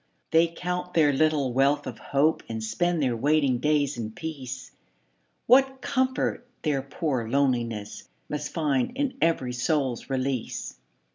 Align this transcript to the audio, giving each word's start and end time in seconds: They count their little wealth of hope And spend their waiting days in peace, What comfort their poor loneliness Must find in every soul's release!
They 0.31 0.47
count 0.47 0.95
their 0.95 1.13
little 1.13 1.53
wealth 1.53 1.85
of 1.85 1.99
hope 1.99 2.41
And 2.49 2.63
spend 2.63 3.03
their 3.03 3.15
waiting 3.15 3.59
days 3.59 3.99
in 3.99 4.09
peace, 4.09 4.71
What 5.45 5.79
comfort 5.79 6.47
their 6.63 6.81
poor 6.81 7.29
loneliness 7.29 8.09
Must 8.27 8.51
find 8.51 8.97
in 8.97 9.15
every 9.21 9.53
soul's 9.53 10.09
release! 10.09 10.79